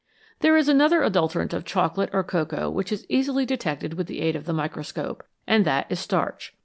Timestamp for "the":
4.07-4.19, 4.45-4.51